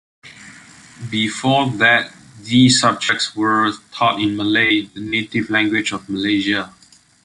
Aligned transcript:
Before 1.11 1.69
that, 1.69 2.11
the 2.41 2.69
subjects 2.69 3.35
were 3.35 3.71
taught 3.91 4.19
in 4.19 4.35
Malay, 4.35 4.85
the 4.87 4.99
native 4.99 5.51
language 5.51 5.91
of 5.91 6.09
Malaysia. 6.09 6.73